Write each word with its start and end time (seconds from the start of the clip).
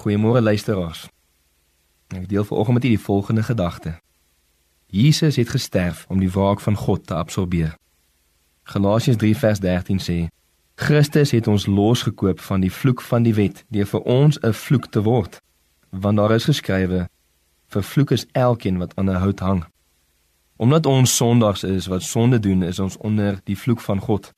Goeiemôre 0.00 0.40
luisteraars. 0.40 1.08
Ek 2.08 2.28
deel 2.28 2.44
vanoggend 2.44 2.74
met 2.74 2.84
u 2.84 2.88
die 2.88 3.00
volgende 3.00 3.42
gedagte. 3.42 3.98
Jesus 4.86 5.36
het 5.36 5.48
gesterf 5.48 6.06
om 6.08 6.18
die 6.18 6.30
wraak 6.30 6.60
van 6.60 6.74
God 6.74 7.06
te 7.06 7.14
absorbeer. 7.14 7.74
Galasiërs 8.62 9.16
3 9.20 9.36
vers 9.36 9.60
13 9.60 10.00
sê: 10.00 10.16
Christus 10.74 11.30
het 11.36 11.46
ons 11.46 11.66
losgekoop 11.66 12.40
van 12.40 12.64
die 12.64 12.72
vloek 12.72 13.00
van 13.00 13.28
die 13.28 13.34
wet 13.34 13.64
deur 13.68 13.86
vir 13.86 14.00
ons 14.00 14.40
'n 14.40 14.52
vloek 14.52 14.86
te 14.88 15.02
word. 15.02 15.36
Want 15.90 16.16
daar 16.16 16.32
is 16.32 16.48
geskrywe: 16.48 17.08
Vervloek 17.66 18.10
is 18.10 18.26
elkeen 18.32 18.78
wat 18.78 18.96
aan 18.96 19.10
'n 19.10 19.20
hout 19.20 19.40
hang. 19.40 19.64
Omdat 20.56 20.86
ons 20.86 21.16
sondaars 21.16 21.62
is 21.62 21.86
wat 21.86 22.02
sonde 22.02 22.38
doen, 22.38 22.62
is 22.62 22.78
ons 22.78 22.96
onder 22.96 23.40
die 23.44 23.58
vloek 23.58 23.80
van 23.80 24.00
God. 24.00 24.32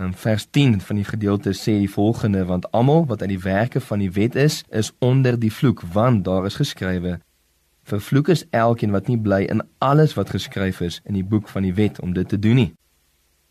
In 0.00 0.14
vers 0.16 0.46
10 0.50 0.80
van 0.80 0.96
die 0.96 1.04
gedeelte 1.04 1.52
sê 1.52 1.76
die 1.78 1.90
volgende 1.90 2.44
want 2.48 2.70
almal 2.72 3.04
wat 3.06 3.20
uit 3.20 3.36
die 3.36 3.42
werke 3.44 3.80
van 3.84 4.00
die 4.00 4.12
wet 4.16 4.34
is, 4.34 4.62
is 4.68 4.92
onder 4.98 5.36
die 5.38 5.52
vloek 5.52 5.82
want 5.92 6.24
daar 6.24 6.48
is 6.48 6.56
geskrywe 6.56 7.18
Vervloek 7.90 8.28
is 8.28 8.44
elkeen 8.50 8.92
wat 8.94 9.08
nie 9.10 9.18
bly 9.18 9.44
in 9.50 9.62
alles 9.78 10.14
wat 10.14 10.30
geskryf 10.30 10.80
is 10.84 11.00
in 11.04 11.16
die 11.18 11.26
boek 11.26 11.48
van 11.48 11.66
die 11.66 11.74
wet 11.74 11.98
om 12.00 12.12
dit 12.14 12.28
te 12.28 12.38
doen 12.38 12.58
nie. 12.62 12.72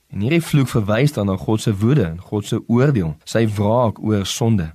En 0.09 0.23
hierdie 0.23 0.43
vloek 0.43 0.69
verwys 0.71 1.13
dan 1.13 1.27
na 1.29 1.35
God 1.37 1.61
se 1.61 1.73
woede 1.75 2.05
en 2.07 2.21
God 2.23 2.47
se 2.47 2.61
oordeel, 2.67 3.15
sy 3.27 3.45
wraak 3.57 3.99
oor 3.99 4.25
sonde. 4.25 4.71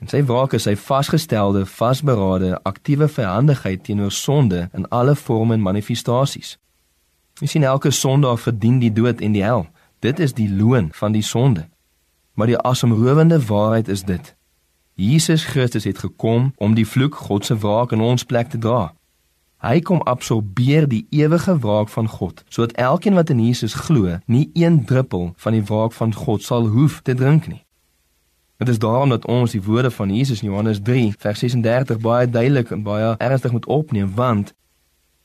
En 0.00 0.10
sy 0.10 0.22
wraak 0.28 0.54
is 0.56 0.66
sy 0.68 0.76
vasgestelde, 0.78 1.64
vasberade, 1.66 2.54
aktiewe 2.62 3.08
vyandigheid 3.08 3.82
teenoor 3.84 4.12
sonde 4.14 4.68
in 4.72 4.86
alle 4.94 5.16
vorme 5.18 5.58
en 5.58 5.64
manifestasies. 5.64 6.56
Jy 7.42 7.50
sien 7.50 7.66
elke 7.66 7.90
sondaar 7.90 8.38
verdien 8.38 8.78
die 8.78 8.92
dood 8.94 9.20
en 9.24 9.34
die 9.34 9.42
hel. 9.42 9.66
Dit 10.04 10.18
is 10.18 10.34
die 10.36 10.50
loon 10.54 10.88
van 10.92 11.12
die 11.12 11.22
sonde. 11.22 11.68
Maar 12.32 12.46
die 12.46 12.58
asemrowende 12.58 13.46
waarheid 13.46 13.88
is 13.88 14.02
dit. 14.04 14.34
Jesus 14.94 15.44
Christus 15.44 15.84
het 15.84 15.98
gekom 15.98 16.52
om 16.56 16.74
die 16.74 16.86
vloek 16.86 17.14
God 17.14 17.44
se 17.44 17.56
wraak 17.58 17.92
in 17.92 18.00
ons 18.00 18.24
plek 18.24 18.50
te 18.52 18.58
dra. 18.58 18.92
Hy 19.64 19.80
kom 19.80 20.02
absorbeer 20.02 20.84
die 20.88 21.06
ewige 21.10 21.56
wraak 21.58 21.88
van 21.88 22.08
God, 22.08 22.44
sodat 22.48 22.76
elkeen 22.76 23.16
wat 23.16 23.32
in 23.32 23.40
Jesus 23.46 23.74
glo, 23.86 24.18
nie 24.26 24.50
een 24.52 24.84
druppel 24.84 25.32
van 25.36 25.56
die 25.56 25.64
wraak 25.64 25.96
van 25.96 26.12
God 26.14 26.44
sal 26.44 26.68
hoef 26.68 27.00
te 27.00 27.14
drink 27.14 27.48
nie. 27.48 27.64
Dit 28.60 28.68
is 28.68 28.78
daarom 28.78 29.08
dat 29.08 29.24
ons 29.26 29.56
die 29.56 29.64
woorde 29.64 29.90
van 29.90 30.12
Jesus 30.12 30.44
in 30.44 30.50
Johannes 30.50 30.84
3 30.84 31.14
vers 31.18 31.38
36 31.38 31.98
baie 32.04 32.28
duidelik 32.28 32.76
en 32.76 32.84
baie 32.84 33.16
ernstig 33.16 33.56
moet 33.56 33.66
opneem, 33.66 34.12
want 34.14 34.52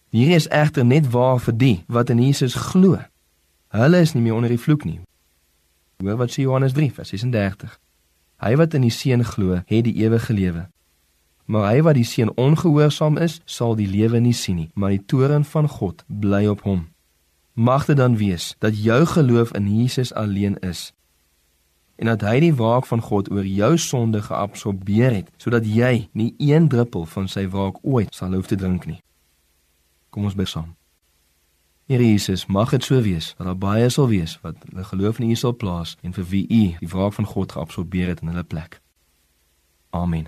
hierdie 0.10 0.40
is 0.40 0.48
egter 0.48 0.86
net 0.86 1.12
waar 1.12 1.40
vir 1.40 1.54
die 1.68 1.78
wat 1.88 2.10
in 2.10 2.24
Jesus 2.24 2.56
glo. 2.56 3.04
Hulle 3.70 4.02
is 4.02 4.14
nie 4.14 4.24
meer 4.26 4.34
onder 4.34 4.50
die 4.50 4.62
vloek 4.62 4.84
nie. 4.88 5.00
Hoor 6.02 6.18
wat 6.18 6.34
sê 6.34 6.42
Johannes 6.42 6.74
3 6.74 6.90
vers 6.96 7.10
36. 7.14 7.76
Hy 8.42 8.54
wat 8.58 8.74
in 8.74 8.86
die 8.88 8.94
seun 8.94 9.22
glo, 9.28 9.60
het 9.70 9.84
die 9.86 9.96
ewige 10.02 10.34
lewe. 10.34 10.68
Maar 11.46 11.68
hy 11.74 11.82
wat 11.86 11.98
die 11.98 12.06
seun 12.08 12.32
ongehoorsaam 12.34 13.20
is, 13.22 13.40
sal 13.46 13.76
die 13.78 13.90
lewe 13.90 14.22
nie 14.22 14.34
sien 14.34 14.58
nie, 14.62 14.70
maar 14.74 14.94
die 14.96 15.04
toorn 15.06 15.46
van 15.46 15.70
God 15.70 16.02
bly 16.08 16.46
op 16.50 16.64
hom. 16.66 16.88
Mag 17.54 17.86
dit 17.86 17.98
dan 17.98 18.18
wees 18.18 18.56
dat 18.64 18.78
jou 18.78 19.04
geloof 19.06 19.54
in 19.58 19.68
Jesus 19.70 20.14
alleen 20.14 20.58
is 20.66 20.90
en 22.00 22.08
dat 22.08 22.24
hy 22.24 22.38
die 22.40 22.54
wraak 22.56 22.88
van 22.88 23.02
God 23.04 23.28
oor 23.32 23.44
jou 23.44 23.74
sonde 23.78 24.22
geabsorbeer 24.24 25.18
het 25.18 25.32
sodat 25.38 25.68
jy 25.68 26.08
nie 26.16 26.32
een 26.40 26.70
druppel 26.72 27.04
van 27.12 27.28
sy 27.28 27.44
wraak 27.52 27.82
ooit 27.84 28.16
sal 28.16 28.34
hoef 28.34 28.48
te 28.48 28.56
drink 28.56 28.88
nie. 28.88 29.02
Kom 30.10 30.24
ons 30.30 30.38
bid 30.40 30.48
saam. 30.48 30.79
Here 31.90 32.06
Jesus, 32.06 32.46
mag 32.46 32.70
dit 32.70 32.84
so 32.84 33.02
wees 33.02 33.34
dat 33.38 33.48
daar 33.48 33.58
baie 33.58 33.90
sal 33.90 34.08
wees 34.08 34.36
wat 34.42 34.56
hulle 34.70 34.84
geloof 34.84 35.20
in 35.20 35.30
U 35.34 35.36
sal 35.36 35.56
plaas 35.58 35.96
en 36.06 36.14
vir 36.14 36.26
wie 36.30 36.44
U 36.46 36.60
die 36.78 36.90
wraak 36.92 37.16
van 37.18 37.26
God 37.26 37.56
geabsorbeer 37.58 38.12
het 38.12 38.22
in 38.22 38.30
hulle 38.30 38.44
plek. 38.44 38.78
Amen. 39.90 40.28